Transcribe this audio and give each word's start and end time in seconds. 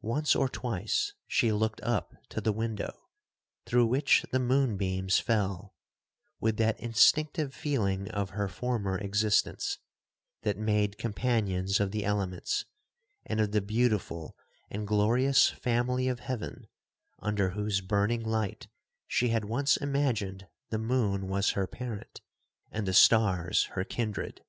Once 0.00 0.34
or 0.34 0.48
twice 0.48 1.12
she 1.26 1.52
looked 1.52 1.82
up 1.82 2.14
to 2.30 2.40
the 2.40 2.50
window, 2.50 3.10
through 3.66 3.84
which 3.84 4.24
the 4.32 4.38
moon 4.38 4.78
beams 4.78 5.18
fell, 5.18 5.74
with 6.40 6.56
that 6.56 6.80
instinctive 6.80 7.52
feeling 7.52 8.10
of 8.10 8.30
her 8.30 8.48
former 8.48 8.96
existence, 8.96 9.76
that 10.44 10.56
made 10.56 10.96
companions 10.96 11.78
of 11.78 11.90
the 11.90 12.06
elements, 12.06 12.64
and 13.26 13.38
of 13.38 13.52
the 13.52 13.60
beautiful 13.60 14.34
and 14.70 14.88
glorious 14.88 15.50
family 15.50 16.08
of 16.08 16.20
heaven, 16.20 16.66
under 17.18 17.50
whose 17.50 17.82
burning 17.82 18.22
light 18.22 18.66
she 19.06 19.28
had 19.28 19.44
once 19.44 19.76
imagined 19.76 20.48
the 20.70 20.78
moon 20.78 21.28
was 21.28 21.50
her 21.50 21.66
parent, 21.66 22.22
and 22.72 22.88
the 22.88 22.94
stars 22.94 23.64
her 23.74 23.84
kindred. 23.84 24.42